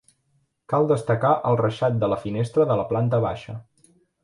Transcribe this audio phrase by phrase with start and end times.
[0.71, 3.59] Cal destacar el reixat de la finestra de la planta baixa.